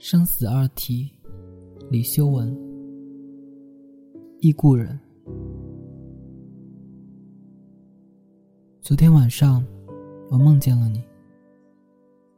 [0.00, 1.10] 生死二题，
[1.90, 2.56] 李修文。
[4.38, 4.96] 忆故人。
[8.80, 9.66] 昨天晚上，
[10.30, 11.02] 我梦见了你。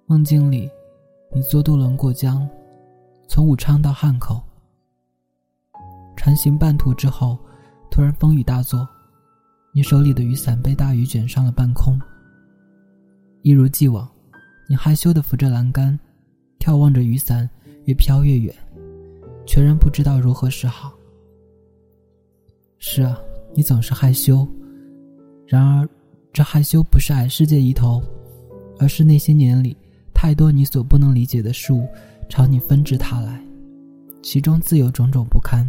[0.07, 0.71] 梦境里，
[1.35, 2.49] 你坐渡轮过江，
[3.29, 4.43] 从武昌到汉口。
[6.17, 7.39] 船行半途之后，
[7.91, 8.89] 突然风雨大作，
[9.75, 12.01] 你手里的雨伞被大雨卷上了半空。
[13.43, 14.11] 一如既往，
[14.67, 15.99] 你害羞的扶着栏杆。
[16.61, 17.49] 眺望着雨伞
[17.87, 18.55] 越飘越远，
[19.47, 20.93] 全然不知道如何是好。
[22.79, 23.19] 是啊，
[23.55, 24.47] 你总是害羞。
[25.47, 25.89] 然而，
[26.33, 28.01] 这害羞不是矮世界一头，
[28.79, 29.77] 而是那些年里
[30.15, 31.89] 太多你所不能理解的事物
[32.29, 33.43] 朝你纷至沓来，
[34.23, 35.69] 其中自有种种不堪。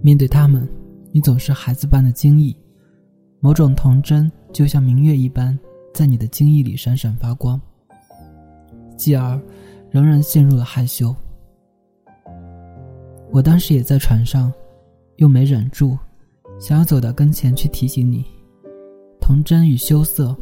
[0.00, 0.68] 面对他们，
[1.10, 2.54] 你总是孩子般的惊异，
[3.40, 5.58] 某种童真就像明月一般，
[5.94, 7.60] 在你的惊异里闪闪发光。
[8.96, 9.40] 继而，
[9.90, 11.14] 仍然陷入了害羞。
[13.30, 14.52] 我当时也在船上，
[15.16, 15.98] 又没忍住，
[16.60, 18.24] 想要走到跟前去提醒你：
[19.20, 20.36] 童真与羞涩，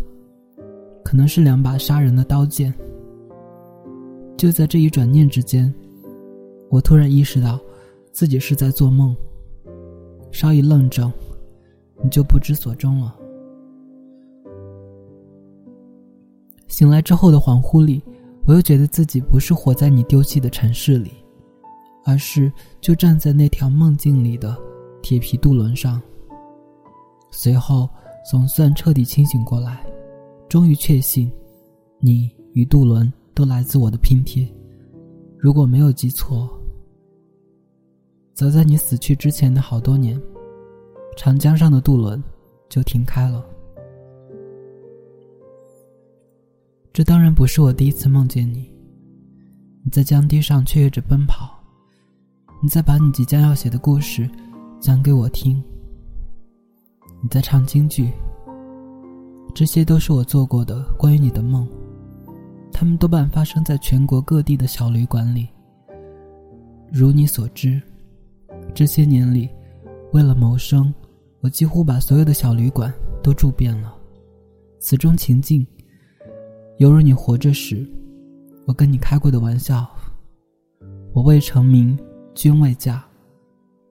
[1.03, 2.73] 可能是两把杀人的刀剑。
[4.37, 5.73] 就在这一转念之间，
[6.69, 7.59] 我突然意识到，
[8.13, 9.17] 自己是在做梦。
[10.31, 11.11] 稍一愣怔，
[12.03, 13.15] 你就不知所终了。
[16.69, 18.03] 醒来之后的恍惚里。
[18.47, 21.13] 我又觉得自己不是活在你丢弃的城市里，
[22.05, 24.57] 而是就站在那条梦境里的
[25.03, 26.03] 铁皮渡轮上。
[27.31, 27.89] 随后
[28.29, 29.87] 总算彻底清醒过来，
[30.49, 31.31] 终于确信，
[31.99, 34.47] 你与渡轮都来自我的拼贴。
[35.39, 36.51] 如果没有记错，
[38.35, 40.21] 早在你死去之前的好多年，
[41.17, 42.23] 长江上的渡轮
[42.69, 43.45] 就停开了。
[46.93, 48.71] 这当然不是我第一次梦见你。
[49.83, 51.59] 你在江堤上雀跃着奔跑，
[52.63, 54.29] 你在把你即将要写的故事
[54.79, 55.63] 讲给我听。
[57.23, 58.13] 你在唱京剧。
[59.55, 61.67] 这些都是我做过的关于你的梦，
[62.71, 65.49] 他们多半发生在全国各地的小旅馆里。
[66.93, 67.81] 如你所知，
[68.75, 69.49] 这些年里，
[70.13, 70.93] 为了谋生，
[71.41, 72.93] 我几乎把所有的小旅馆
[73.23, 73.95] 都住遍了。
[74.79, 75.67] 此中情境。
[76.83, 77.89] 犹如你活着时，
[78.67, 79.89] 我跟你开过的玩笑。
[81.13, 81.97] 我未成名，
[82.35, 83.01] 君未嫁，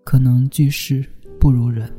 [0.03, 1.01] 可能句式
[1.39, 1.89] 不如人。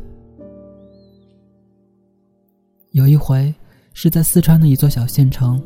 [2.91, 3.51] 有一回
[3.95, 5.59] 是在四川的一座小县城，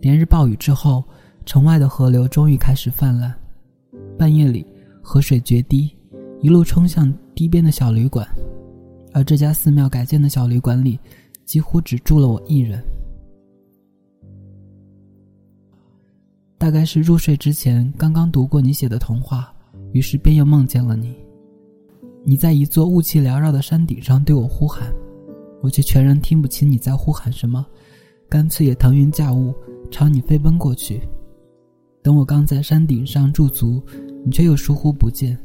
[0.00, 1.04] 连日暴雨之后，
[1.46, 3.32] 城外的河流终于开始泛滥。
[4.18, 4.66] 半夜里，
[5.00, 5.88] 河水决堤，
[6.40, 8.26] 一路冲向堤边的小旅馆，
[9.12, 10.98] 而这家寺庙改建的小旅馆里，
[11.44, 12.82] 几乎只住了我一人。
[16.64, 19.52] 大概是入睡之前刚刚读过你写的童话，
[19.92, 21.14] 于是便又梦见了你。
[22.24, 24.90] 你在一座雾气缭绕的山顶上对我呼喊，
[25.60, 27.66] 我却全然听不清你在呼喊什么，
[28.30, 29.54] 干脆也腾云驾雾
[29.90, 31.02] 朝你飞奔过去。
[32.02, 33.82] 等我刚在山顶上驻足，
[34.24, 35.38] 你却又疏忽不见，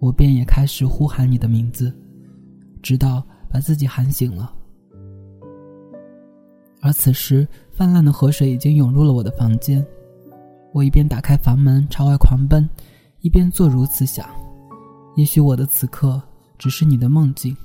[0.00, 1.96] 我便也开始呼喊你的名字，
[2.82, 4.52] 直到把自己喊醒了。
[6.80, 9.86] 而此时，泛滥的河水已经涌入了我的房间。
[10.72, 12.68] 我一边打开房门朝外狂奔，
[13.20, 14.28] 一边做如此想：
[15.16, 16.22] 也许我的此刻
[16.58, 17.56] 只是你的梦境。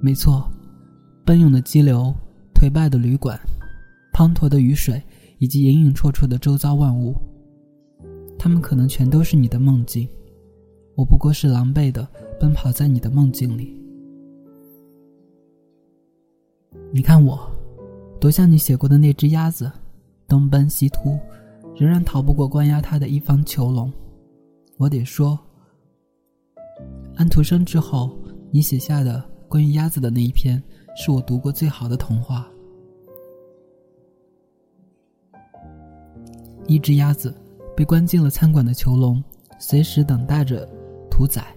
[0.00, 0.48] 没错，
[1.24, 2.14] 奔涌的激流、
[2.54, 3.38] 颓败的旅馆、
[4.12, 5.02] 滂沱的雨水，
[5.38, 7.14] 以及隐隐绰绰的周遭万物，
[8.38, 10.08] 他们可能全都是你的梦境。
[10.94, 12.06] 我不过是狼狈的
[12.38, 13.76] 奔跑在你的梦境里。
[16.92, 17.50] 你看我，
[18.20, 19.70] 多像你写过的那只鸭子，
[20.28, 21.18] 东奔西突。
[21.78, 23.92] 仍然逃不过关押他的一方囚笼。
[24.78, 25.38] 我得说，
[27.16, 28.18] 安徒生之后，
[28.50, 30.62] 你写下的关于鸭子的那一篇，
[30.96, 32.48] 是我读过最好的童话。
[36.66, 37.34] 一只鸭子
[37.76, 39.22] 被关进了餐馆的囚笼，
[39.58, 40.66] 随时等待着
[41.10, 41.54] 屠宰，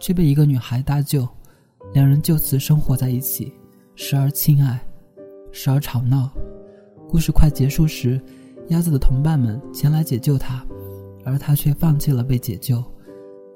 [0.00, 1.28] 却被一个女孩搭救，
[1.92, 3.52] 两人就此生活在一起，
[3.94, 4.80] 时而亲爱，
[5.52, 6.30] 时而吵闹。
[7.06, 8.18] 故事快结束时。
[8.68, 10.62] 鸭子的同伴们前来解救他，
[11.24, 12.84] 而他却放弃了被解救，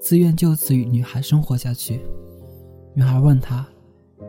[0.01, 2.01] 自愿就此与女孩生活下去。
[2.95, 3.67] 女孩问他：“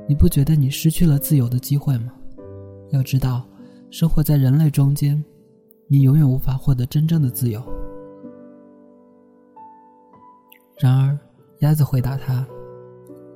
[0.08, 2.12] 你不觉得你失去了自由的机会吗？
[2.92, 3.48] 要知道，
[3.90, 5.24] 生活在人类中间，
[5.88, 7.64] 你永远无法获得真正的自由。”
[10.80, 11.18] 然而，
[11.60, 12.46] 鸭子回答他：“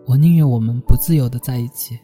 [0.05, 1.97] 我宁愿我们不自由的在一起。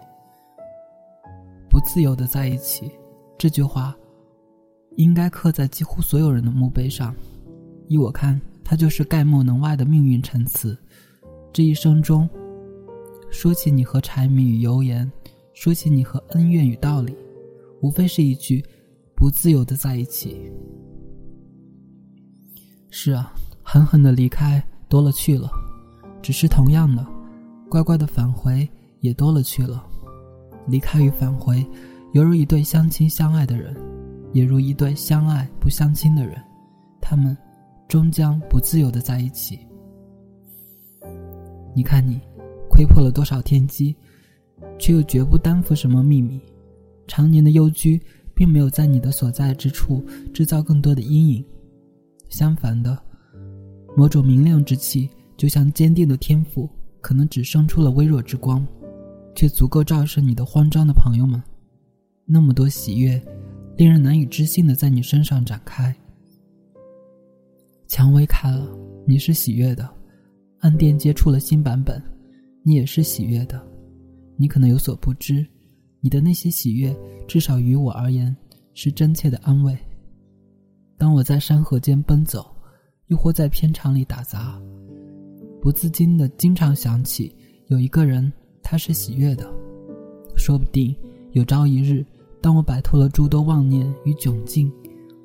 [1.69, 2.89] 不自由的在一起。”
[3.37, 3.93] 这句话。
[4.95, 7.15] 应该刻在几乎所有人的墓碑上。
[7.87, 10.77] 依我看，它就是概莫能外的命运陈词。
[11.51, 12.27] 这一生中，
[13.29, 15.11] 说起你和柴米与油盐，
[15.53, 17.15] 说起你和恩怨与道理，
[17.81, 18.63] 无非是一句
[19.15, 20.51] “不自由的在一起”。
[22.89, 25.49] 是啊，狠狠的离开多了去了，
[26.21, 27.05] 只是同样的，
[27.69, 28.67] 乖乖的返回
[29.01, 29.85] 也多了去了。
[30.67, 31.65] 离开与返回，
[32.13, 33.75] 犹如一对相亲相爱的人，
[34.33, 36.35] 也如一对相爱不相亲的人，
[36.99, 37.37] 他们
[37.87, 39.59] 终将不自由的在一起。
[41.75, 42.19] 你看你，
[42.69, 43.95] 窥破了多少天机，
[44.77, 46.41] 却又绝不担负什么秘密。
[47.07, 48.01] 常年的幽居，
[48.33, 50.03] 并没有在你的所在之处
[50.33, 51.45] 制造更多的阴影。
[52.29, 52.97] 相反的，
[53.95, 56.67] 某种明亮之气，就像坚定的天赋，
[57.01, 58.65] 可能只生出了微弱之光，
[59.35, 61.41] 却足够照射你的慌张的朋友们。
[62.25, 63.21] 那么多喜悦，
[63.75, 65.95] 令人难以置信的在你身上展开。
[67.87, 68.67] 蔷薇开了，
[69.07, 69.87] 你是喜悦的；
[70.59, 72.01] 暗电接触了新版本，
[72.63, 73.61] 你也是喜悦的。
[74.35, 75.45] 你可能有所不知，
[76.01, 76.95] 你的那些喜悦，
[77.27, 78.35] 至少于我而言，
[78.73, 79.77] 是真切的安慰。
[80.97, 82.55] 当我在山河间奔走，
[83.07, 84.59] 又或在片场里打杂，
[85.61, 87.35] 不自禁的经常想起
[87.67, 88.31] 有一个人，
[88.61, 89.51] 他是喜悦的。
[90.35, 90.95] 说不定
[91.33, 92.03] 有朝一日，
[92.43, 94.69] 当我摆脱了诸多妄念与窘境，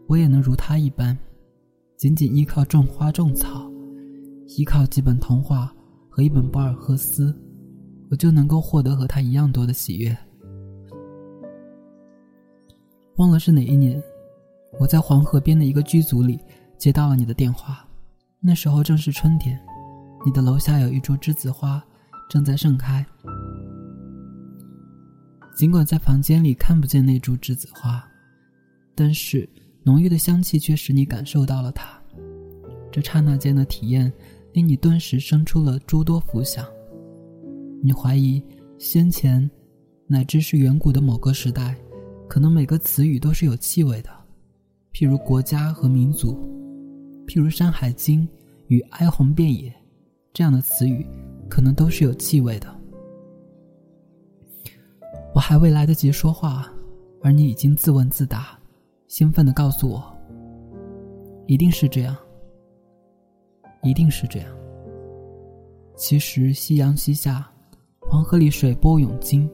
[0.07, 1.19] 我也能如他一般，
[1.97, 3.69] 仅仅依靠种花种草，
[4.57, 5.75] 依靠几本童话
[6.09, 7.37] 和一本博尔赫斯，
[8.09, 10.17] 我就能够获得和他一样多的喜悦。
[13.17, 14.01] 忘了是哪一年。
[14.79, 16.39] 我在黄河边的一个剧组里
[16.77, 17.85] 接到了你的电话，
[18.39, 19.59] 那时候正是春天，
[20.25, 21.83] 你的楼下有一株栀子花
[22.31, 23.05] 正在盛开。
[25.59, 28.01] 尽管在房间里看不见那株栀子花，
[28.95, 29.49] 但是
[29.83, 32.01] 浓郁的香气却使你感受到了它。
[32.93, 34.13] 这刹那间的体验
[34.53, 36.65] 令你顿时生出了诸多浮想。
[37.83, 38.41] 你怀疑
[38.79, 39.51] 先前
[40.07, 41.77] 乃至是远古的某个时代，
[42.29, 44.11] 可能每个词语都是有气味的。
[44.93, 46.39] 譬如国家和民族，
[47.27, 48.23] 譬如《山海经》
[48.69, 49.75] 与“哀鸿遍野”
[50.33, 51.05] 这样的词语，
[51.51, 52.78] 可能都是有气味的。
[55.35, 56.71] 我还未来得及说话，
[57.23, 58.59] 而你已经自问自答，
[59.07, 60.03] 兴奋的告诉我
[61.47, 62.17] ：“一定是这样，
[63.83, 64.49] 一定是这样。”
[65.97, 67.51] 其实夕阳西下，
[68.01, 69.49] 黄河里水波涌金。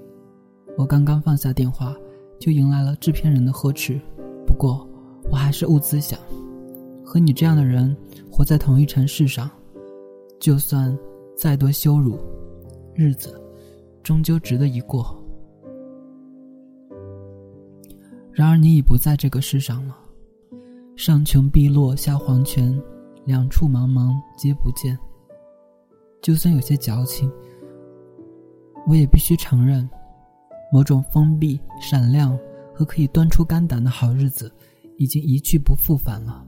[0.76, 1.94] 我刚刚放下电话，
[2.38, 4.00] 就迎来了制片人的呵斥。
[4.46, 4.88] 不过。
[5.30, 6.20] 我还是兀自想，
[7.02, 7.96] 和你这样的人
[8.30, 9.50] 活在同一城市上，
[10.38, 10.96] 就算
[11.34, 12.18] 再多羞辱，
[12.94, 13.42] 日子
[14.02, 15.18] 终究值得一过。
[18.34, 19.96] 然而你已不在这个世上了，
[20.96, 22.78] 上穷碧落下黄泉，
[23.24, 24.98] 两处茫茫皆不见。
[26.20, 27.30] 就算有些矫情，
[28.86, 29.88] 我也必须承认，
[30.72, 32.36] 某种封闭、闪亮
[32.74, 34.52] 和可以端出肝胆的好日子。
[34.96, 36.46] 已经一去不复返了。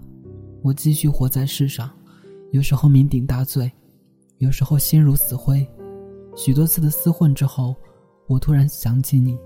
[0.63, 1.91] 我继续活在世上，
[2.53, 3.69] 有时候酩酊大醉，
[4.39, 5.67] 有时候心如死灰。
[6.37, 7.75] 许多次的厮混之后，
[8.29, 9.37] 我突然想起你。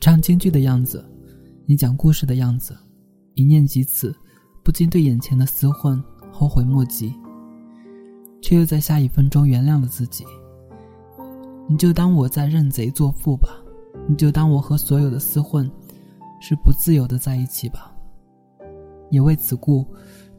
[0.00, 1.04] 唱京剧的样子，
[1.66, 2.74] 你讲故事的样子，
[3.34, 4.16] 一念及此，
[4.64, 6.02] 不禁对眼前的厮混
[6.32, 7.12] 后悔莫及，
[8.40, 10.24] 却又在下一分钟原谅了自己。
[11.68, 13.50] 你就当我在认贼作父吧。
[14.08, 15.70] 你就当我和所有的厮混，
[16.40, 17.94] 是不自由的在一起吧。
[19.10, 19.86] 也为此故，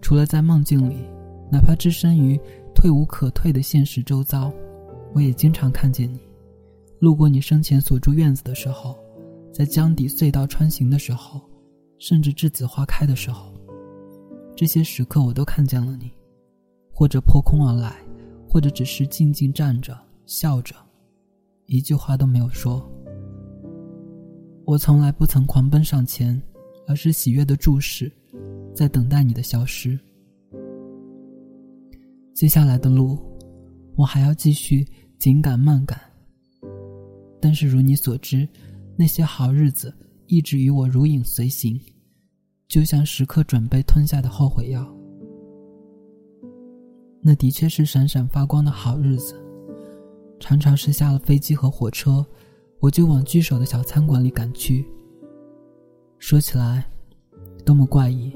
[0.01, 1.05] 除了在梦境里，
[1.51, 2.39] 哪怕置身于
[2.73, 4.51] 退无可退的现实周遭，
[5.13, 6.19] 我也经常看见你，
[6.99, 8.97] 路过你生前所住院子的时候，
[9.53, 11.41] 在江底隧道穿行的时候，
[11.99, 13.53] 甚至栀子花开的时候，
[14.55, 16.11] 这些时刻我都看见了你，
[16.91, 17.95] 或者破空而来，
[18.47, 20.75] 或者只是静静站着笑着，
[21.65, 22.89] 一句话都没有说。
[24.65, 26.41] 我从来不曾狂奔上前，
[26.87, 28.09] 而是喜悦的注视，
[28.73, 29.99] 在等待你的消失。
[32.33, 33.19] 接下来的路，
[33.95, 34.87] 我还要继续
[35.19, 35.99] 紧赶慢赶。
[37.41, 38.47] 但是如你所知，
[39.01, 39.91] 那些好日子
[40.27, 41.75] 一直与我如影随形，
[42.67, 44.87] 就像时刻准备吞下的后悔药。
[47.19, 49.33] 那的确是闪闪发光的好日子，
[50.39, 52.23] 常常是下了飞机和火车。
[52.79, 54.85] 我就往聚首的小餐馆里赶去。
[56.19, 56.87] 说起来，
[57.65, 58.31] 多么怪异！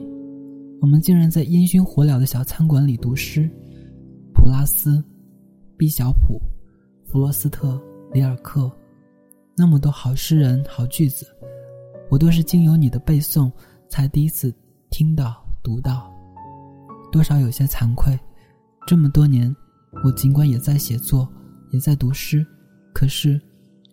[0.82, 3.48] 我们竟然在烟熏火燎的小餐馆里读诗。
[4.34, 5.04] 普拉斯、
[5.78, 6.42] 毕小普、
[7.06, 7.80] 弗罗斯特、
[8.12, 8.76] 里尔克，
[9.58, 11.26] 那么多好诗人、好句子，
[12.10, 13.50] 我都是经由你的背诵
[13.88, 14.54] 才第一次
[14.90, 16.14] 听到、读到，
[17.10, 18.20] 多少有些惭愧。
[18.86, 19.54] 这么多年，
[20.04, 21.28] 我尽管也在写作，
[21.72, 22.46] 也在读诗，
[22.94, 23.40] 可是，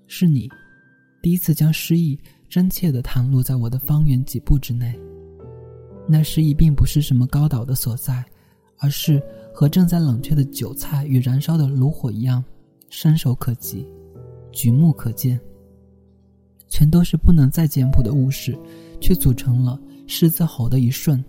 [0.08, 0.48] 是你，
[1.22, 4.98] 第一次将诗意真切的袒露在我的方圆几步之内。
[6.08, 8.24] 那诗意并不是什么高岛的所在，
[8.80, 9.22] 而是
[9.54, 12.44] 和正在冷却的韭菜与燃烧的炉火一样，
[12.90, 13.86] 伸手可及，
[14.50, 15.40] 举目可见。
[16.72, 18.58] 全都是不能再简朴的物事，
[18.98, 21.22] 却组成了狮子吼的一瞬，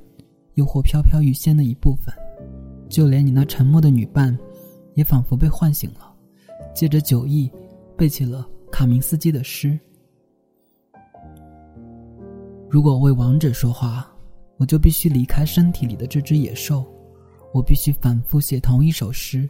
[0.54, 2.16] 又或飘飘欲仙的一部分。
[2.88, 4.38] 就连你那沉默的女伴，
[4.94, 6.16] 也仿佛被唤醒了，
[6.74, 7.52] 借着酒意，
[7.98, 9.78] 背起了卡明斯基的诗。
[12.70, 14.10] 如果为王者说话，
[14.56, 16.86] 我就必须离开身体里的这只野兽，
[17.54, 19.46] 我必须反复写同一首诗，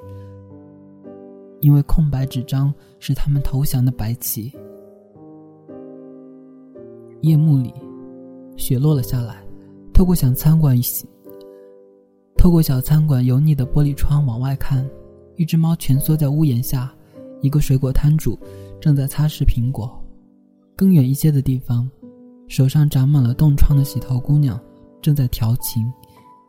[1.62, 4.51] 因为空白纸张是他们投降的白旗。
[7.24, 7.74] 夜幕里，
[8.58, 9.42] 雪落了下来。
[9.94, 10.77] 透过小餐馆，
[12.36, 14.86] 透过小餐馆油腻的玻璃窗往外看，
[15.38, 16.94] 一只猫蜷缩在屋檐下，
[17.42, 18.38] 一个水果摊主
[18.82, 19.98] 正在擦拭苹果。
[20.75, 21.89] 更远一些的地方，
[22.50, 24.60] 手上长满了冻疮的洗头姑娘
[25.01, 25.89] 正在调情。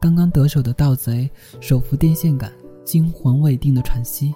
[0.00, 2.50] 刚刚得手的盗贼手扶电线杆，
[2.84, 4.34] 惊魂未定的喘息。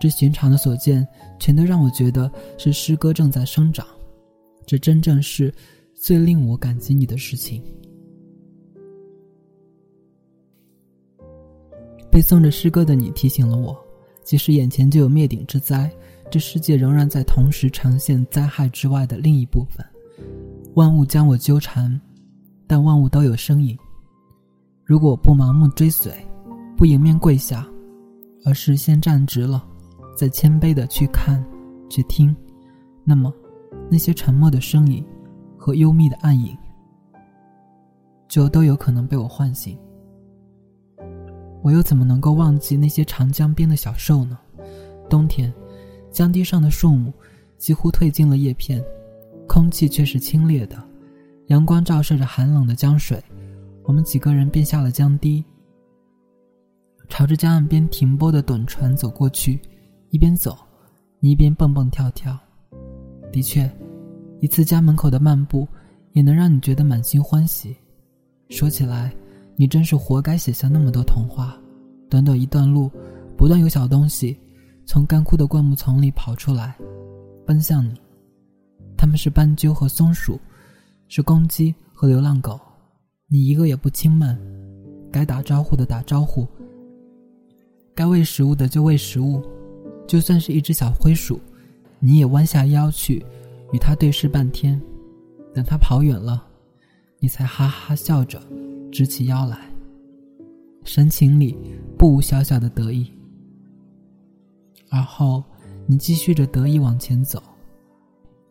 [0.00, 1.06] 这寻常的所见，
[1.38, 3.86] 全都让我觉得是诗歌正在生长。
[4.66, 5.54] 这真正是
[5.94, 7.62] 最令我感激你的事情。
[12.10, 13.76] 背诵着诗歌的你提醒了我，
[14.24, 15.90] 即使眼前就有灭顶之灾，
[16.30, 19.84] 这世界仍然在同时呈现灾害之外的另一部分。
[20.74, 22.00] 万物将我纠缠，
[22.66, 23.76] 但万物都有声音。
[24.82, 26.12] 如果我不盲目追随，
[26.76, 27.66] 不迎面跪下，
[28.44, 29.66] 而是先站直了，
[30.16, 31.44] 再谦卑的去看、
[31.88, 32.34] 去听，
[33.04, 33.32] 那么。
[33.90, 35.04] 那些沉默的声音
[35.56, 36.56] 和幽密的暗影，
[38.28, 39.78] 就都有可能被我唤醒。
[41.62, 44.38] 我又怎么能够忘记那些长江边的小兽呢？
[45.08, 45.52] 冬天，
[46.10, 47.12] 江堤上的树木
[47.56, 48.84] 几乎褪尽了叶片，
[49.48, 50.82] 空气却是清冽的。
[51.46, 53.22] 阳光照射着寒冷的江水，
[53.84, 55.44] 我们几个人便下了江堤，
[57.08, 59.60] 朝着江岸边停泊的趸船走过去。
[60.10, 60.56] 一边走，
[61.18, 62.38] 你一边蹦蹦跳跳。
[63.32, 63.70] 的确，
[64.40, 65.66] 一次家门口的漫步，
[66.12, 67.76] 也能让你觉得满心欢喜。
[68.48, 69.14] 说起来，
[69.56, 71.58] 你真是活该写下那么多童话。
[72.08, 72.90] 短短一段路，
[73.36, 74.38] 不断有小东西
[74.84, 76.76] 从干枯的灌木丛里跑出来，
[77.44, 77.94] 奔向你。
[78.96, 80.40] 他们是斑鸠和松鼠，
[81.08, 82.58] 是公鸡和流浪狗。
[83.28, 84.38] 你一个也不轻慢，
[85.10, 86.46] 该打招呼的打招呼，
[87.94, 89.42] 该喂食物的就喂食物，
[90.06, 91.40] 就算是一只小灰鼠。
[92.06, 93.26] 你也弯下腰去，
[93.72, 94.80] 与他对视半天，
[95.52, 96.46] 等他跑远了，
[97.18, 98.40] 你才哈哈笑着
[98.92, 99.68] 直起腰来，
[100.84, 101.58] 神情里
[101.98, 103.12] 不无小小的得意。
[104.88, 105.42] 而后，
[105.84, 107.42] 你继续着得意往前走，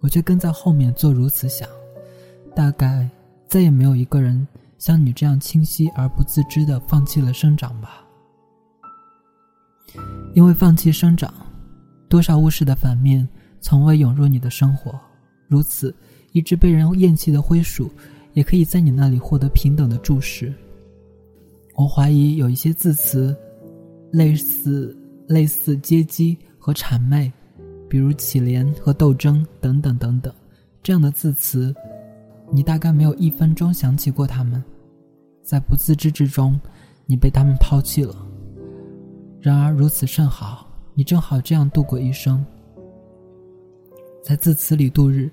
[0.01, 1.65] 我却跟在后面做如此想：
[2.53, 3.09] 大概
[3.47, 4.45] 再也没有一个人
[4.77, 8.05] 像你这样清晰而不自知的放弃了生长吧？
[10.33, 11.33] 因为放弃生长。
[12.07, 13.27] 多少物事的反面，
[13.65, 14.93] 从未涌入你的生活。
[15.48, 15.91] 如此，
[16.34, 17.89] 一只被人厌弃的灰鼠，
[18.34, 20.53] 也可以在你那里获得平等的注视。
[21.74, 23.36] 我怀疑有一些字词，
[24.12, 24.95] 类似
[25.27, 27.34] 类似阶级和谄媚，
[27.89, 30.31] 比如乞怜和斗争等等等等，
[30.84, 31.74] 这样的字词，
[32.51, 34.63] 你大概没有一分钟想起过他们，
[35.41, 36.60] 在不自知之中，
[37.07, 38.15] 你被他们抛弃了。
[39.41, 40.69] 然而如此甚好。
[40.98, 42.45] 你正好这样度过一生，
[44.25, 45.29] 在字词里度日，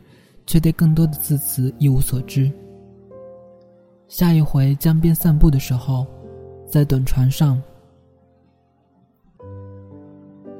[0.47, 2.53] 却对更多的字词一无所知。
[4.07, 6.07] 下一回江边散步的时候，
[6.69, 7.59] 在趸船上，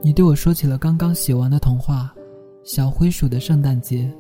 [0.01, 2.11] 你对我说起了刚刚写完的童话
[2.65, 4.11] 《小灰鼠的圣诞节》，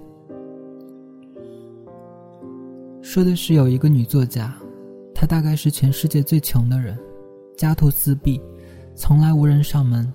[3.02, 4.54] 说的是有一个女作家，
[5.14, 6.98] 她大概是全世界最穷的人，
[7.56, 8.38] 家徒四壁，
[8.94, 10.12] 从来无人上门。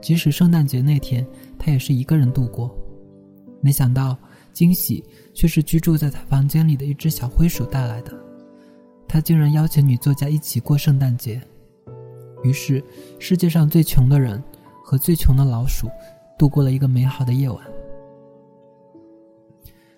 [0.00, 1.26] 即使圣诞节那天，
[1.58, 2.74] 她也是一个人度过。
[3.66, 4.16] 没想到，
[4.52, 5.04] 惊喜
[5.34, 8.16] 却是居住在他房间里的一只小灰鼠带来的。
[9.08, 11.42] 他竟然邀请女作家一起过圣诞节。
[12.44, 12.80] 于是，
[13.18, 14.40] 世界上最穷的人
[14.84, 15.88] 和最穷的老鼠
[16.38, 17.58] 度过了一个美好的夜晚。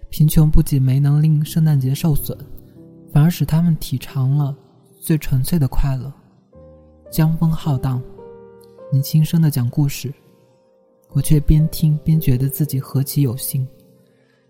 [0.08, 2.34] 贫穷不仅没能令圣诞节受损，
[3.12, 4.56] 反而使他们体尝了
[4.98, 6.10] 最纯粹的快乐。
[7.12, 8.02] 江风浩荡。
[8.90, 10.10] 你轻声的讲故事，
[11.10, 13.66] 我却边听边觉得自己何其有幸。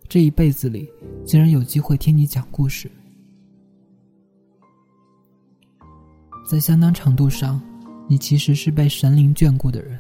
[0.08, 0.88] 这一辈子里
[1.24, 2.90] 竟然有机会听你讲故事。
[6.48, 7.60] 在相当程度上，
[8.08, 9.98] 你其实是被神灵眷顾的人，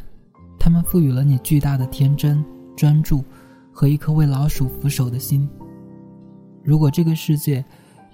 [0.58, 2.42] 他们赋予了你巨大的天真、
[2.74, 3.22] 专注
[3.70, 5.46] 和一颗为老鼠俯首的心。
[6.64, 7.62] 如果这个世界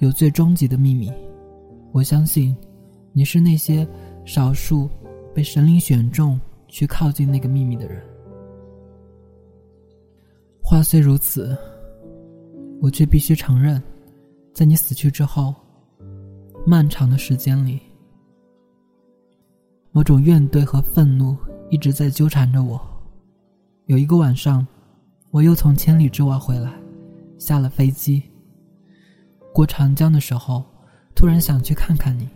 [0.00, 1.12] 有最终极的秘密，
[1.92, 2.56] 我相信
[3.12, 3.86] 你是那些
[4.24, 4.90] 少数
[5.32, 8.02] 被神灵选中去靠近那个秘密的人。
[10.66, 11.54] 话虽如此，
[12.80, 13.80] 我却必须承认，
[14.54, 15.54] 在你死去之后，
[16.66, 17.78] 漫长的时间里。
[19.92, 21.37] 某种怨怼和愤怒
[21.68, 22.80] 一直在纠缠着我。
[23.85, 24.66] 有一个晚上，
[25.30, 26.73] 我又从千里之外回来，
[27.38, 28.23] 下了飞机。
[29.52, 30.64] 过长江的时候，
[31.14, 32.26] 突然想去看看你，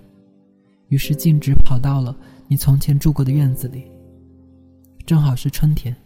[0.88, 2.14] 于是径直跑到了
[2.46, 3.90] 你从前住过的院子里。
[5.06, 5.96] 正好是春天，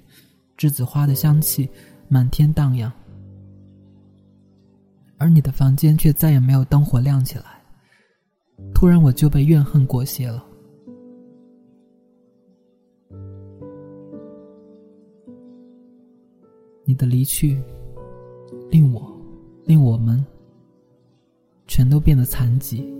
[0.56, 1.68] 栀子花的香气
[2.12, 2.92] 满天荡漾，
[5.16, 7.44] 而你的房间却再也没有灯火亮起来。
[8.74, 10.44] 突然，我就被怨恨裹挟了。
[16.84, 17.58] 你的离去，
[18.70, 19.10] 令我，
[19.64, 20.22] 令我们，
[21.66, 22.92] 全都变得残疾。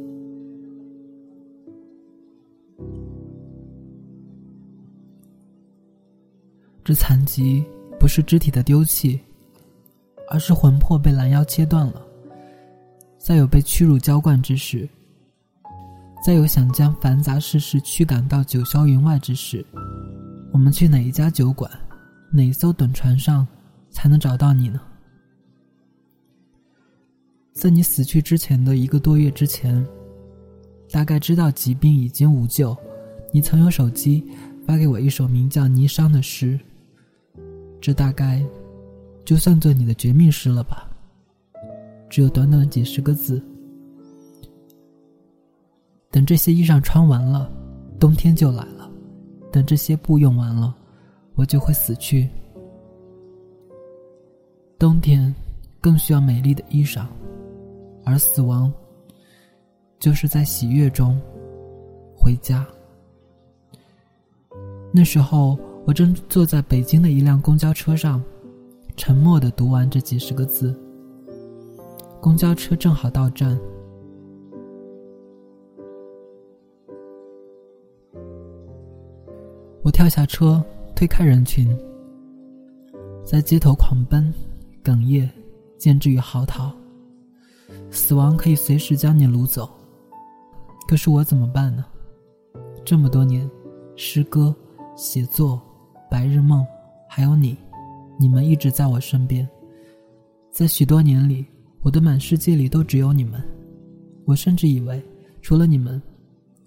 [6.82, 7.62] 这残疾
[8.02, 9.20] 不是肢体的丢弃，
[10.28, 12.02] 而是魂魄被拦腰切断了。
[13.16, 14.88] 再有被屈辱浇灌之时，
[16.26, 19.64] 再有想将繁杂世事驱赶到九霄云外之时，
[20.52, 21.70] 我们去哪一家酒馆，
[22.32, 23.46] 哪一艘趸船上？
[23.92, 24.80] 才能找到你呢。
[27.52, 29.86] 在你死去之前的一个多月之前，
[30.90, 32.76] 大概知道疾病已经无救，
[33.32, 34.24] 你曾用手机
[34.66, 36.58] 发给我一首名叫《霓裳》的诗。
[37.82, 38.40] 这大概
[39.24, 40.88] 就算作你的绝命诗了吧？
[42.08, 43.42] 只有短短几十个字。
[46.08, 47.50] 等这些衣裳穿完了，
[47.98, 48.88] 冬天就来了；
[49.50, 50.72] 等这些布用完了，
[51.34, 52.28] 我就会死去。
[54.78, 55.34] 冬天
[55.80, 57.04] 更需要美丽的衣裳，
[58.04, 58.72] 而死亡
[59.98, 61.20] 就是在喜悦中
[62.14, 62.64] 回家。
[64.92, 68.22] 那时候，我正坐在北京的一辆公交车上，
[68.96, 70.78] 沉默的读完这几十个字。
[72.20, 73.58] 公交车正好到站，
[79.82, 80.64] 我跳下车，
[80.94, 81.76] 推开人群，
[83.24, 84.32] 在街头狂奔。
[84.84, 85.30] 哽咽，
[85.78, 86.72] 渐至于嚎啕。
[87.88, 89.70] 死亡可以随时将你掳走，
[90.88, 91.84] 可是我怎么办呢？
[92.84, 93.48] 这么多年，
[93.94, 94.52] 诗歌、
[94.96, 95.62] 写作、
[96.12, 96.62] 白日梦，
[97.08, 97.56] 还有你，
[98.18, 99.48] 你们一直在我身边。
[100.50, 101.42] 在许多年里，
[101.80, 103.42] 我的满世界里都只有你们。
[104.26, 105.02] 我甚至以为，
[105.40, 106.00] 除了你们，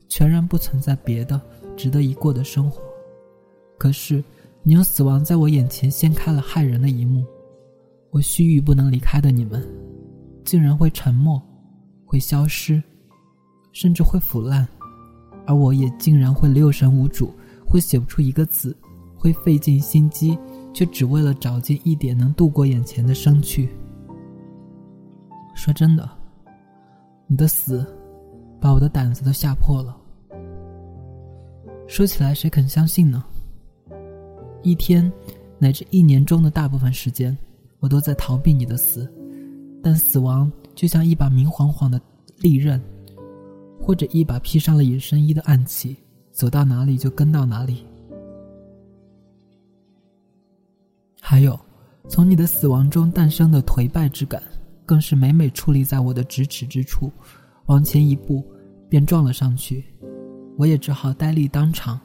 [0.10, 1.40] 全然不存在别的
[1.78, 2.82] 值得一过的生活。
[3.78, 4.24] 可是，
[4.64, 7.24] 你用死亡在我眼前掀开了骇人的一幕。
[8.10, 9.64] 我须臾不能离开的你们，
[10.44, 11.40] 竟然会沉默，
[12.04, 12.82] 会消失，
[13.74, 14.68] 甚至会腐烂，
[15.46, 17.32] 而我也竟然会六神无主，
[17.64, 18.76] 会写不出一个字，
[19.18, 20.38] 会费尽心机，
[20.74, 23.70] 却只为了找见一点能度过眼前的生趣。
[25.56, 26.10] 说真的，
[27.28, 27.86] 你的死，
[28.60, 29.96] 把我的胆子都吓破了。
[31.88, 33.24] 说起来，谁肯相信呢？
[34.64, 35.12] 一天，
[35.60, 37.36] 乃至一年中的大部分时间。
[37.82, 39.08] 我都在逃避你的死，
[39.84, 42.02] 但死亡就像一把明晃晃的
[42.38, 42.82] 利刃，
[43.80, 45.96] 或者一把披上了隐身衣的暗器，
[46.32, 47.86] 走到哪里就跟到哪里。
[51.28, 51.60] 还有，
[52.08, 54.40] 从你的死亡中诞生的颓败之感，
[54.86, 57.12] 更是每每矗立在我的咫尺之处，
[57.66, 58.46] 往前一步
[58.88, 59.84] 便撞了上去，
[60.56, 62.00] 我也只好呆立当场，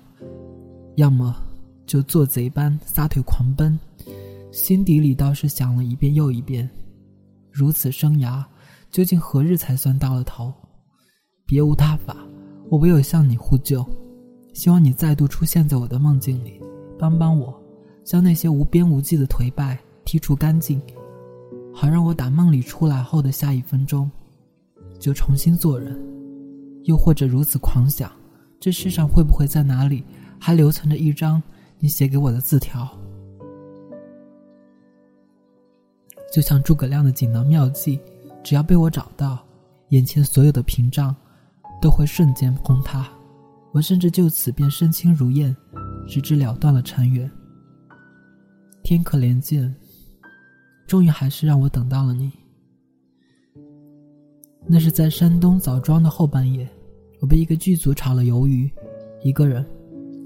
[0.96, 1.36] 要么
[1.84, 3.78] 就做贼般撒腿狂奔。
[4.52, 6.68] 心底里倒是想了一遍又一遍，
[7.52, 8.42] 如此生涯，
[8.90, 10.50] 究竟何日才算到了头？
[11.44, 12.16] 别无他法，
[12.70, 13.86] 我唯有向你呼救，
[14.54, 16.58] 希望你再度出现在我的梦境里，
[16.98, 17.59] 帮帮我，
[18.04, 20.80] 将那些无边无际的颓败剔除干净，
[21.72, 24.10] 好让我打梦里出来后的下一分钟，
[24.98, 25.98] 就重新做人。
[26.84, 28.10] 又或者如此狂想，
[28.58, 30.02] 这世上会不会在哪里
[30.38, 31.40] 还留存着一张
[31.78, 32.88] 你写给我的字条？
[36.32, 38.00] 就像诸葛亮的锦囊妙计，
[38.42, 39.44] 只要被我找到，
[39.90, 41.14] 眼前所有的屏障
[41.82, 43.06] 都会瞬间崩塌。
[43.72, 45.54] 我甚至就此便身轻如燕，
[46.08, 47.30] 直至了断了尘缘。
[48.82, 49.74] 天可怜见，
[50.86, 52.30] 终于还是让我等到了你。
[54.66, 56.68] 那是在山东枣庄的后半夜，
[57.20, 58.70] 我被一个剧组炒了鱿鱼，
[59.22, 59.64] 一个人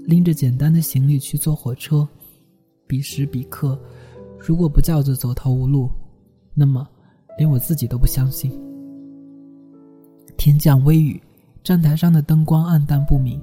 [0.05, 2.07] 拎着简单的行李去坐火车，
[2.87, 3.79] 彼时彼刻，
[4.39, 5.89] 如果不叫做走投无路，
[6.53, 6.87] 那么
[7.37, 8.51] 连我自己都不相信。
[10.37, 11.21] 天降微雨，
[11.63, 13.41] 站台上的灯光暗淡不明。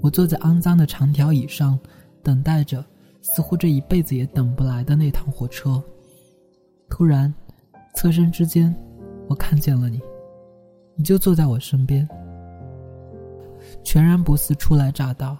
[0.00, 1.78] 我坐在肮脏的长条椅上，
[2.22, 2.84] 等待着，
[3.20, 5.82] 似乎这一辈子也等不来的那趟火车。
[6.88, 7.32] 突然，
[7.94, 8.74] 侧身之间，
[9.28, 10.00] 我看见了你，
[10.96, 12.08] 你就坐在我身边，
[13.84, 15.36] 全然不似初来乍到，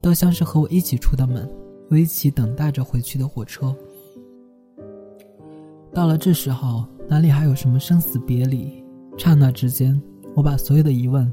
[0.00, 1.48] 倒像是和我一起出的门，
[1.90, 3.74] 又一起等待着回去的火车。
[5.94, 8.82] 到了这时候，哪里还有什么生死别离？
[9.18, 10.00] 刹那之间，
[10.34, 11.32] 我把所有的疑问。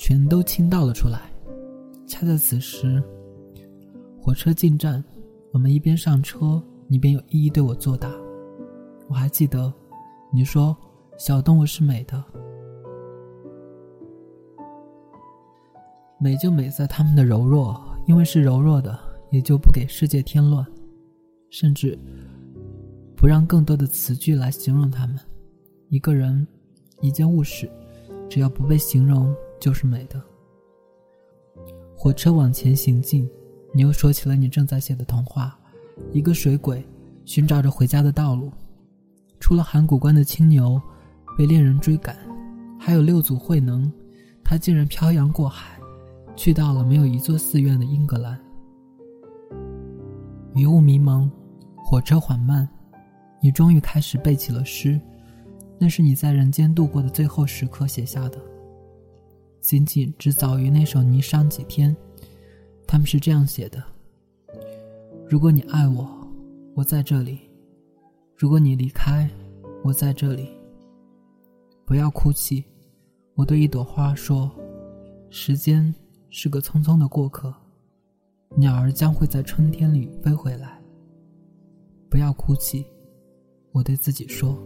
[0.00, 1.30] 全都倾倒了出来。
[2.06, 3.02] 恰在此时，
[4.18, 5.04] 火车进站，
[5.52, 8.10] 我们一边上车，一边又一一对我作答。
[9.08, 9.70] 我还记得，
[10.32, 10.74] 你说
[11.18, 12.24] 小动物是美的，
[16.18, 18.98] 美就美在它们的柔弱，因为是柔弱的，
[19.30, 20.66] 也就不给世界添乱，
[21.50, 21.96] 甚至
[23.14, 25.18] 不让更多的词句来形容它们。
[25.90, 26.46] 一个人，
[27.02, 27.70] 一件物事，
[28.30, 29.30] 只要不被形容。
[29.60, 30.20] 就是美的。
[31.94, 33.28] 火车往前行进，
[33.74, 35.56] 你又说起了你正在写的童话。
[36.12, 36.82] 一个水鬼
[37.26, 38.50] 寻找着回家的道路，
[39.38, 40.80] 除了函谷关的青牛
[41.36, 42.16] 被恋人追赶，
[42.78, 43.92] 还有六祖慧能，
[44.42, 45.78] 他竟然漂洋过海，
[46.34, 48.40] 去到了没有一座寺院的英格兰。
[50.54, 51.30] 迷雾迷蒙，
[51.76, 52.66] 火车缓慢，
[53.42, 54.98] 你终于开始背起了诗，
[55.78, 58.40] 那是你在人间度过的最后时刻写下的。
[59.60, 61.94] 仅仅只早于那首《霓裳》几天，
[62.86, 63.82] 他们是这样写的
[65.28, 66.08] ：“如果你爱我，
[66.74, 67.38] 我在这里；
[68.34, 69.28] 如果你离开，
[69.84, 70.48] 我在这里。
[71.84, 72.64] 不要哭泣，
[73.34, 74.50] 我对一朵花说：
[75.28, 75.94] 时间
[76.30, 77.54] 是个匆匆的过客，
[78.56, 80.80] 鸟儿将会在春天里飞回来。
[82.08, 82.86] 不要哭泣，
[83.72, 84.58] 我对自己说。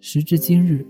[0.00, 0.86] 时至今日，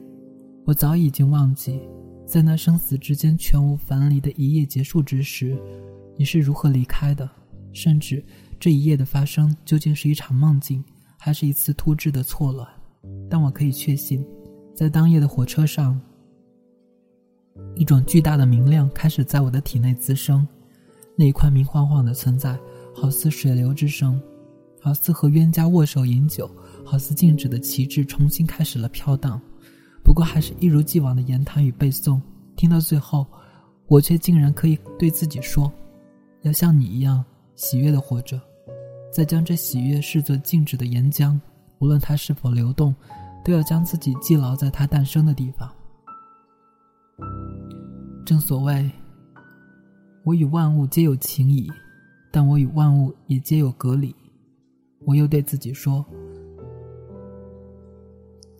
[0.64, 1.80] 我早已经忘记。”
[2.26, 5.56] 在那生死之间全无分离的一夜结束之时，
[6.16, 7.28] 你是如何离开的？
[7.72, 8.24] 甚至
[8.58, 10.82] 这一夜的发生究竟是一场梦境，
[11.18, 12.68] 还是一次突至的错乱？
[13.28, 14.24] 但我可以确信，
[14.74, 16.00] 在当夜的火车上，
[17.76, 20.46] 一种巨大的明亮开始在我的体内滋生。
[21.16, 22.58] 那一块明晃晃的存在，
[22.94, 24.20] 好似水流之声，
[24.80, 26.50] 好似和冤家握手饮酒，
[26.84, 29.40] 好似静止的旗帜重新开始了飘荡。
[30.04, 32.20] 不过还是一如既往的言谈与背诵，
[32.56, 33.26] 听到最后，
[33.88, 35.72] 我却竟然可以对自己说：
[36.42, 37.24] 要像你一样
[37.56, 38.38] 喜悦的活着，
[39.10, 41.40] 再将这喜悦视作静止的岩浆，
[41.78, 42.94] 无论它是否流动，
[43.42, 45.72] 都要将自己记牢在它诞生的地方。
[48.26, 48.88] 正所谓，
[50.22, 51.68] 我与万物皆有情谊，
[52.30, 54.14] 但我与万物也皆有隔离。
[55.06, 56.04] 我又对自己说：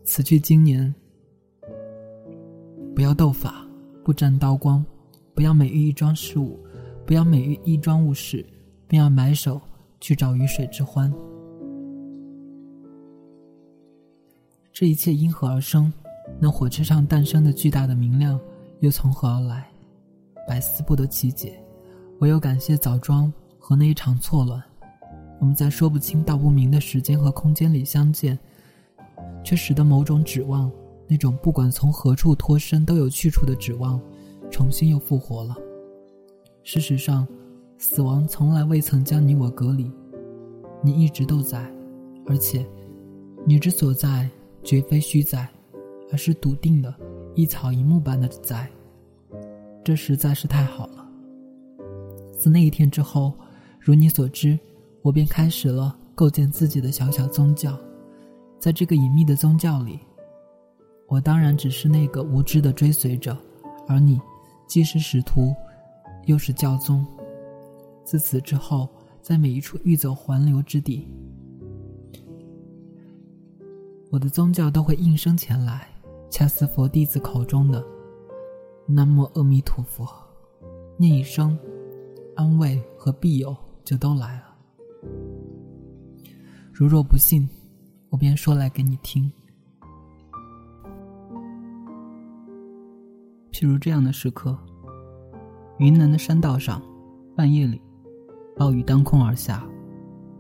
[0.05, 0.93] 此去经年。
[2.95, 3.67] 不要斗法，
[4.05, 4.85] 不沾刀光，
[5.35, 6.59] 不要美玉一桩事物，
[7.05, 8.47] 不要美玉一桩物事，
[8.87, 9.61] 便要埋首
[10.01, 11.13] 去找鱼水之欢。
[14.73, 15.93] 这一切因何而生？
[16.41, 18.39] 那火车上诞生的巨大的明亮
[18.81, 19.69] 又从何而来？
[20.47, 21.61] 百思不得其解。
[22.21, 24.63] 唯有感谢枣庄和那一场错乱，
[25.41, 28.39] 我们在说不清道不明的时间和空间里相见，
[29.43, 30.71] 却使得某种指望。
[31.07, 34.01] 那种不管从何处脱身都有去处的指望，
[34.51, 35.57] 重新又复活了。
[36.63, 37.27] 事实上，
[37.77, 39.91] 死亡从来未曾将你我隔离，
[40.83, 41.71] 你一直都在，
[42.27, 42.67] 而且，
[43.45, 44.29] 你之所在
[44.63, 45.47] 绝非虚在，
[46.11, 46.95] 而是笃定的，
[47.35, 48.67] 一草一木般的在。
[49.85, 51.07] 这实在是太好了。
[52.33, 53.35] 自那一天之后，
[53.79, 54.59] 如你所知，
[55.03, 57.79] 我便开始了构建自己的小小宗教，
[58.59, 59.99] 在这个隐秘的宗教里。
[61.15, 63.39] 我当然只是那个无知的追随者，
[63.87, 64.21] 而你
[64.67, 65.55] 既是使徒，
[66.25, 67.07] 又是教宗。
[68.03, 68.89] 自此之后，
[69.23, 71.07] 在每一处欲走还流之地，
[74.11, 75.87] 我的宗教都会应声前来，
[76.31, 77.81] 恰似佛弟子口中的
[78.85, 80.05] “南无阿弥陀佛”，
[80.99, 81.57] 念一声，
[82.35, 84.47] 安慰和庇佑就都来了。
[86.73, 87.49] 如若不信，
[88.11, 89.31] 我便说来给你听。
[93.55, 94.59] 譬如这样的时刻，
[95.79, 96.83] 云南的山道上，
[97.37, 97.81] 半夜里，
[98.57, 99.65] 暴雨当空而下，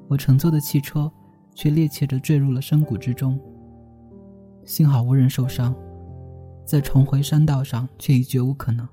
[0.08, 1.08] 我乘坐的汽车
[1.54, 3.38] 却趔趄着坠入了山谷之中。
[4.64, 5.72] 幸好无人受伤，
[6.66, 8.84] 在重回山道上却已绝无可能。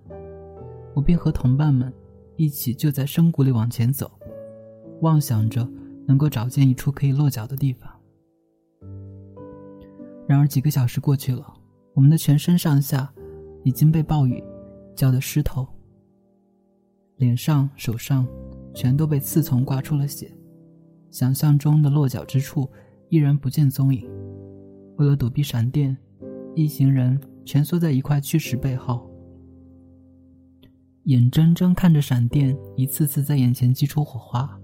[0.94, 1.92] 我便和同伴们
[2.36, 4.12] 一起就在山谷里往前走，
[5.02, 5.68] 妄想着
[6.06, 7.92] 能够找见一处可以落脚的地方。
[10.28, 11.52] 然而几个小时过去了，
[11.96, 13.12] 我们的全身上下
[13.64, 14.44] 已经被暴雨
[14.96, 15.68] 浇得湿透，
[17.18, 18.28] 脸上、手上。
[18.74, 20.34] 全都被刺丛刮出了血，
[21.10, 22.72] 想象中的落脚之处
[23.10, 24.10] 依然不见踪影。
[24.98, 25.98] 为了躲避闪电，
[26.56, 29.12] 一行人蜷缩在一块巨石背后，
[31.04, 34.58] 眼睁睁看着闪电一次次在眼前击出火花。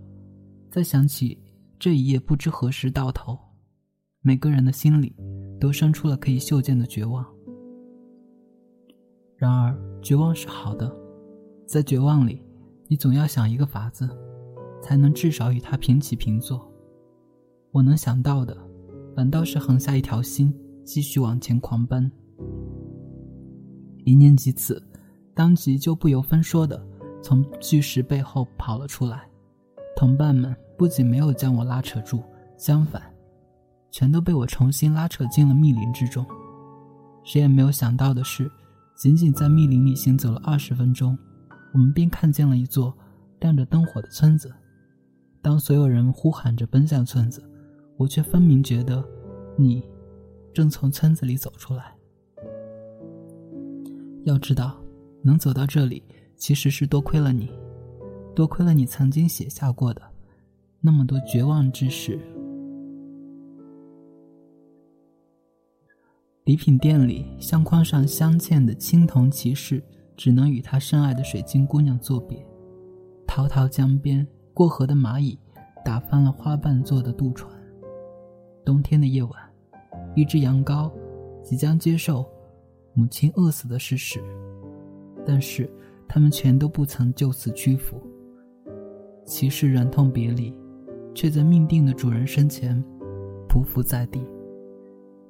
[0.72, 1.38] 再想起
[1.78, 3.38] 这一夜不知何时到头，
[4.22, 5.14] 每个人的心里
[5.60, 7.26] 都生出了可以嗅见的绝望。
[9.38, 10.92] 然而，绝望是好的，
[11.68, 12.42] 在绝望里。
[12.88, 14.10] 你总要想一个法子，
[14.82, 16.68] 才能至少与他平起平坐。
[17.72, 18.58] 我能想到的，
[19.16, 20.52] 反倒是横下一条心，
[20.84, 22.12] 继续往前狂奔。
[24.06, 24.82] 一念及此，
[25.36, 26.82] 当即就不由分说的
[27.22, 29.30] 从巨石背后跑了出来。
[29.96, 32.24] 同伴们不仅没有将我拉扯住，
[32.58, 33.04] 相反，
[33.92, 36.26] 全都被我重新拉扯进了密林之中。
[37.24, 38.50] 谁也没有想到的是，
[38.98, 41.16] 仅仅在密林里行走了二十分钟。
[41.72, 42.92] 我们便看见了一座
[43.40, 44.52] 亮着灯火的村子。
[45.40, 47.48] 当所有人呼喊着奔向村子，
[47.96, 49.04] 我却分明觉得，
[49.56, 49.84] 你
[50.52, 51.96] 正从村子里走出来。
[54.24, 54.82] 要知道，
[55.22, 56.04] 能走到这里，
[56.36, 57.52] 其实是多亏了你，
[58.36, 60.02] 多亏了你曾经写下过的
[60.82, 62.20] 那么多绝望之事。
[66.48, 69.84] 礼品店里，相框上镶嵌的青铜骑士。
[70.16, 72.44] 只能与他深爱的水晶姑娘作别。
[73.28, 75.38] 滔滔江边，过河的蚂蚁
[75.86, 77.54] 打翻了花瓣做的渡船。
[78.66, 79.34] 冬天的夜晚，
[80.16, 80.92] 一只羊羔
[81.44, 82.26] 即将接受
[82.94, 84.20] 母亲饿死的事实，
[85.24, 85.70] 但是
[86.08, 88.02] 他们全都不曾就此屈服。
[89.24, 90.52] 骑士忍痛别离，
[91.14, 92.84] 却在命定的主人身前
[93.48, 94.20] 匍匐在地。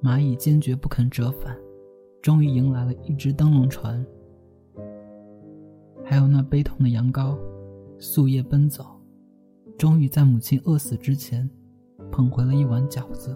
[0.02, 1.58] 蚂蚁坚决不肯折返，
[2.22, 4.06] 终于迎来了一只灯笼船。
[6.06, 7.38] 还有那悲痛的羊羔，
[8.00, 8.86] 夙夜奔走，
[9.78, 11.50] 终于在母亲饿死之前，
[12.12, 13.36] 捧回了一碗饺子。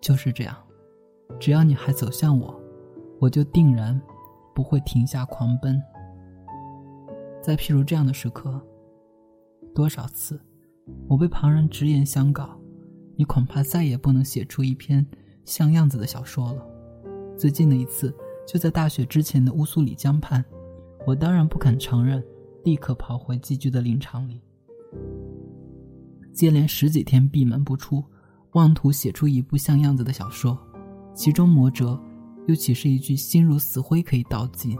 [0.00, 0.56] 就是这样，
[1.38, 2.60] 只要你还走向我，
[3.20, 3.98] 我就定然
[4.54, 5.80] 不会停下狂奔。
[7.40, 8.60] 在譬如这样的时刻，
[9.74, 10.40] 多少次，
[11.08, 12.60] 我被旁人直言相告，
[13.16, 15.06] 你恐怕再也不能写出一篇
[15.44, 16.66] 像样子的小说了。
[17.36, 18.14] 最近的一次。
[18.44, 20.44] 就在大雪之前的乌苏里江畔，
[21.06, 22.22] 我当然不肯承认，
[22.64, 24.40] 立刻跑回寄居的林场里，
[26.32, 28.02] 接连十几天闭门不出，
[28.54, 30.58] 妄图写出一部像样子的小说，
[31.14, 31.98] 其中魔折，
[32.48, 34.76] 又岂是一句心如死灰可以道尽？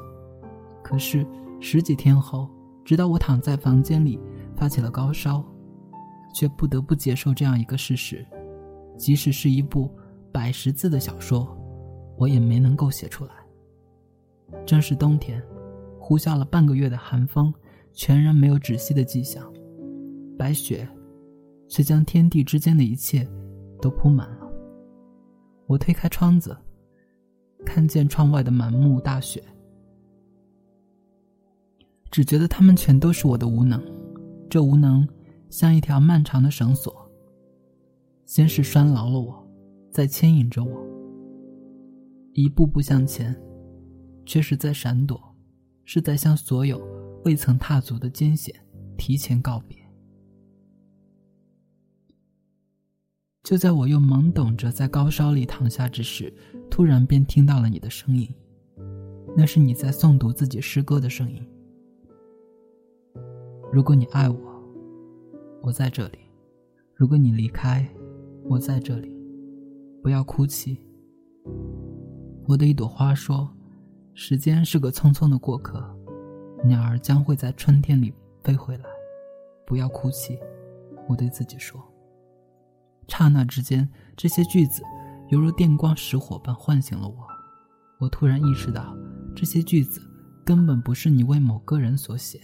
[0.82, 1.24] 可是
[1.60, 2.50] 十几天后，
[2.84, 4.18] 直到我躺在房间里
[4.56, 5.42] 发起了高烧，
[6.32, 8.26] 却不得不接受这样一个事实：
[8.96, 9.90] 即使是一部
[10.32, 11.56] 百十字的小说，
[12.16, 13.32] 我也没能够写出来。
[14.66, 15.42] 正是冬天，
[15.98, 17.52] 呼啸了半个月的寒风，
[17.92, 19.50] 全然没有止息的迹象。
[20.38, 20.88] 白雪，
[21.68, 23.26] 却将天地之间的一切
[23.80, 24.50] 都铺满了。
[25.66, 26.56] 我推开窗子，
[27.64, 29.42] 看见窗外的满目大雪，
[32.10, 33.82] 只觉得他们全都是我的无能。
[34.50, 35.08] 这无能，
[35.52, 37.08] 像一条漫长的绳索，
[38.24, 39.46] 先是拴牢了我，
[39.90, 40.82] 再牵引着我，
[42.32, 43.38] 一步步向前。
[44.24, 45.20] 却是在闪躲，
[45.84, 46.80] 是在向所有
[47.24, 48.54] 未曾踏足的艰险
[48.96, 49.76] 提前告别。
[53.42, 56.32] 就在我又懵懂着在高烧里躺下之时，
[56.70, 58.32] 突然便听到了你的声音，
[59.36, 61.44] 那是你在诵读自己诗歌的声音。
[63.72, 64.51] 如果你爱我，
[65.62, 66.18] 我在这里；
[66.96, 67.88] 如果你离开，
[68.44, 69.16] 我在这里。
[70.02, 70.76] 不要哭泣，
[72.48, 73.48] 我的一朵花说。
[74.14, 75.80] 时间是个匆匆的过客，
[76.64, 78.84] 鸟儿将会在春天里飞回来。
[79.64, 80.36] 不要哭泣，
[81.08, 81.80] 我对自己说。
[83.08, 84.82] 刹那之间，这些句子
[85.30, 87.16] 犹如电光石火般唤醒了我。
[88.00, 88.94] 我突然意识到，
[89.34, 90.02] 这些句子
[90.44, 92.40] 根本不是你为某个人所写。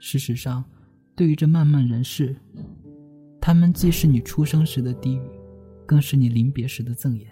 [0.00, 0.64] 事实上，
[1.16, 2.34] 对于这漫漫人世，
[3.40, 5.22] 他们既是你出生时的低语，
[5.86, 7.30] 更是你临别时的赠言。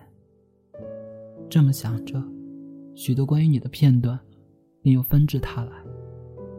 [1.50, 2.22] 这么想着。
[2.94, 4.20] 许多关于你的片段，
[4.82, 5.72] 便又纷至沓来。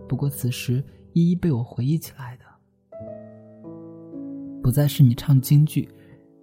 [0.09, 0.83] 不过此时
[1.13, 2.43] 一一被我回忆起来的。
[4.63, 5.87] 不再是你唱京剧，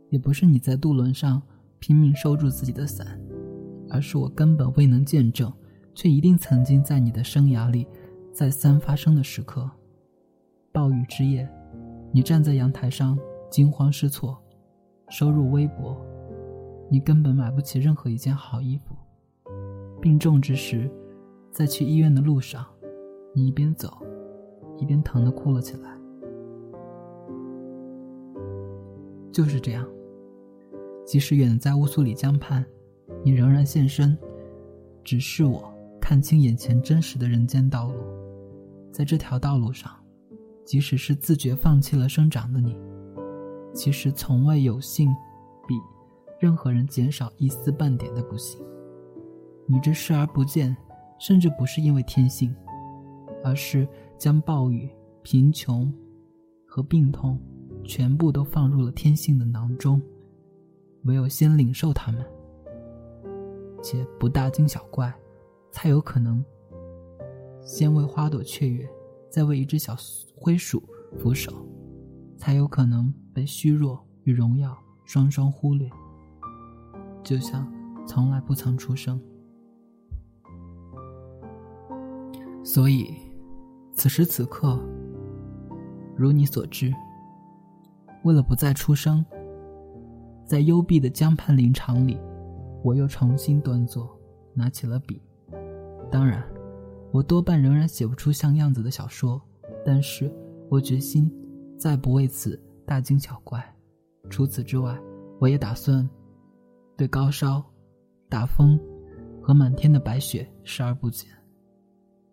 [0.09, 1.43] 也不是你在渡轮上
[1.81, 3.21] 拼命收住自己的伞，
[3.89, 5.53] 而是我根本未能见证，
[5.93, 7.85] 却一定曾经在你的生涯里
[8.33, 9.69] 再三发生的时刻。
[10.73, 11.49] 暴雨之夜，
[12.13, 13.19] 你站在阳台上
[13.51, 14.41] 惊慌失措，
[15.09, 15.97] 收入微薄，
[16.89, 18.95] 你根本买不起任何一件好衣服。
[20.01, 20.89] 病重之时，
[21.51, 22.65] 在去医院的路上，
[23.35, 24.01] 你一边走，
[24.79, 25.91] 一边疼得哭了起来。
[29.33, 29.85] 就是这样，
[31.05, 32.65] 即使远在乌苏里江畔，
[33.25, 34.17] 你仍然现身，
[35.03, 35.69] 指示我
[36.01, 37.95] 看清眼前真实的人间道路。
[38.93, 39.93] 在这条道路上，
[40.71, 42.79] 即使是自觉放弃了生长的你，
[43.75, 45.09] 其实从未有幸
[45.67, 45.75] 比
[46.39, 48.65] 任何人减少一丝半点的不幸。
[49.67, 50.77] 你这视而不见，
[51.19, 52.55] 甚至不是因为天性，
[53.43, 53.85] 而是
[54.17, 54.89] 将暴雨、
[55.25, 55.93] 贫穷
[56.65, 57.37] 和病痛。
[57.83, 60.01] 全部都放入了天性的囊中，
[61.03, 62.25] 唯有先领受它们，
[63.83, 65.13] 且不大惊小怪，
[65.73, 66.45] 才有可能
[67.61, 68.89] 先为花朵雀跃，
[69.31, 69.97] 再为一只小
[70.37, 70.83] 灰鼠
[71.19, 71.53] 俯首，
[72.37, 75.89] 才有可能被虚弱与荣耀双双忽略，
[77.23, 77.73] 就像
[78.07, 79.21] 从来不曾出生。
[82.65, 83.15] 所以，
[83.95, 84.79] 此时此刻，
[86.17, 86.93] 如你所知。
[88.25, 89.25] 为了不再出生，
[90.45, 92.19] 在幽闭的江畔林场里，
[92.83, 94.15] 我又重新端坐，
[94.53, 95.23] 拿起了笔。
[96.11, 96.45] 当然，
[97.13, 99.41] 我多半仍然写不出像样子的小说，
[99.85, 100.33] 但是
[100.69, 101.31] 我决心
[101.77, 103.63] 再不为此大惊小怪。
[104.29, 104.97] 除此之外，
[105.41, 106.09] 我也打算
[106.97, 107.65] 对高烧、
[108.29, 108.79] 大风
[109.43, 111.29] 和满天的白雪视而不见。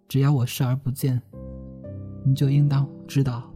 [0.08, 1.22] 只要我视而不见，
[2.24, 3.52] 你就应当知道。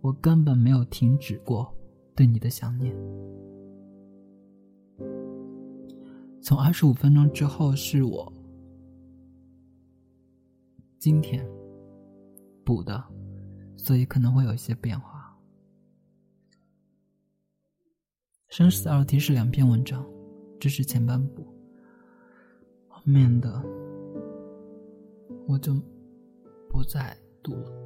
[0.00, 1.74] 我根本没有停止过
[2.14, 2.94] 对你的想念。
[6.40, 8.32] 从二十五分钟之后是我
[10.98, 11.46] 今天
[12.64, 13.04] 补的，
[13.76, 15.38] 所以可能会有一些变化。
[18.48, 20.04] 生死二题是两篇文章，
[20.58, 21.46] 这是前半部，
[22.88, 23.62] 后面的
[25.46, 25.74] 我就
[26.70, 27.85] 不再读了。